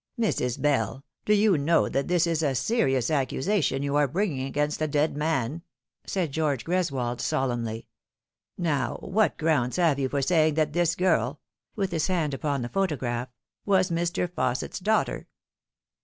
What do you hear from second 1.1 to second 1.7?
do you